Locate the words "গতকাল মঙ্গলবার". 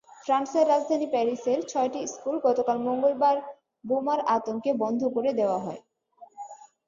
2.43-3.37